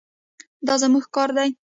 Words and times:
دا 0.67 0.73
زموږ 0.81 1.05
کار 1.15 1.29
دی. 1.37 1.49